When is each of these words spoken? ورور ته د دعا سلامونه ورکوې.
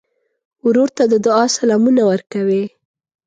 ورور 0.65 0.89
ته 0.97 1.03
د 1.11 1.13
دعا 1.25 1.45
سلامونه 1.57 2.01
ورکوې. 2.11 2.63